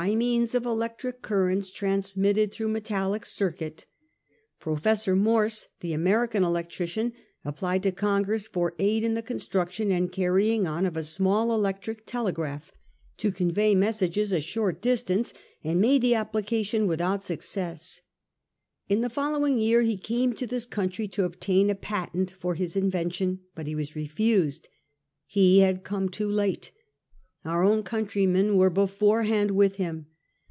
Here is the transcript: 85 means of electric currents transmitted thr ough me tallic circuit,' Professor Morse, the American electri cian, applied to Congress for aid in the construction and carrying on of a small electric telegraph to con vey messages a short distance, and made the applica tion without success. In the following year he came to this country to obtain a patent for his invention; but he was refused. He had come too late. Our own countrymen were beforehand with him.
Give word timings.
85 0.03 0.17
means 0.17 0.55
of 0.55 0.65
electric 0.65 1.21
currents 1.21 1.69
transmitted 1.71 2.51
thr 2.51 2.63
ough 2.65 2.69
me 2.71 2.79
tallic 2.81 3.23
circuit,' 3.23 3.85
Professor 4.59 5.15
Morse, 5.15 5.67
the 5.81 5.93
American 5.93 6.41
electri 6.41 6.87
cian, 6.87 7.13
applied 7.45 7.83
to 7.83 7.91
Congress 7.91 8.47
for 8.47 8.73
aid 8.79 9.03
in 9.03 9.13
the 9.13 9.21
construction 9.21 9.91
and 9.91 10.11
carrying 10.11 10.65
on 10.65 10.87
of 10.87 10.97
a 10.97 11.03
small 11.03 11.53
electric 11.53 12.07
telegraph 12.07 12.71
to 13.17 13.31
con 13.31 13.51
vey 13.51 13.75
messages 13.75 14.33
a 14.33 14.41
short 14.41 14.81
distance, 14.81 15.35
and 15.63 15.79
made 15.79 16.01
the 16.01 16.13
applica 16.13 16.65
tion 16.65 16.87
without 16.87 17.21
success. 17.21 18.01
In 18.89 19.01
the 19.01 19.07
following 19.09 19.59
year 19.59 19.83
he 19.83 19.97
came 19.97 20.33
to 20.33 20.47
this 20.47 20.65
country 20.65 21.07
to 21.09 21.25
obtain 21.25 21.69
a 21.69 21.75
patent 21.75 22.31
for 22.31 22.55
his 22.55 22.75
invention; 22.75 23.41
but 23.53 23.67
he 23.67 23.75
was 23.75 23.95
refused. 23.95 24.67
He 25.27 25.59
had 25.59 25.83
come 25.83 26.09
too 26.09 26.27
late. 26.29 26.71
Our 27.43 27.63
own 27.63 27.81
countrymen 27.81 28.55
were 28.55 28.69
beforehand 28.69 29.49
with 29.49 29.77
him. 29.77 30.05